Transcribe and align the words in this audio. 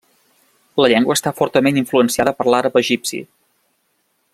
La 0.83 0.87
llengua 0.93 1.17
està 1.19 1.33
fortament 1.41 1.79
influenciada 1.83 2.35
per 2.39 2.49
l'àrab 2.51 2.83
egipci. 2.85 3.23